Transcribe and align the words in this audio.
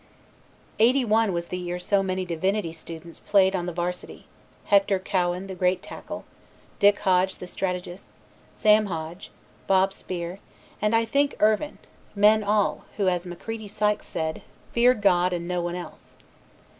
'81 0.79 1.31
was 1.31 1.49
the 1.49 1.59
year 1.59 1.77
so 1.77 2.01
many 2.01 2.25
Divinity 2.25 2.73
students 2.73 3.19
played 3.19 3.55
on 3.55 3.67
the 3.67 3.71
Varsity: 3.71 4.25
Hector 4.65 4.97
Cowan 4.97 5.45
the 5.45 5.53
great 5.53 5.83
tackle, 5.83 6.25
Dick 6.79 6.97
Hodge 7.01 7.35
the 7.35 7.45
strategist, 7.45 8.09
Sam 8.55 8.87
Hodge, 8.87 9.29
Bob 9.67 9.93
Speer, 9.93 10.39
and 10.81 10.95
I 10.95 11.05
think 11.05 11.35
Irvine; 11.39 11.77
men 12.15 12.43
all, 12.43 12.85
who 12.97 13.09
as 13.09 13.27
McCready 13.27 13.67
Sykes 13.67 14.07
said, 14.07 14.41
"Feared 14.71 15.03
God 15.03 15.33
and 15.33 15.47
no 15.47 15.61
one 15.61 15.75
else." 15.75 16.15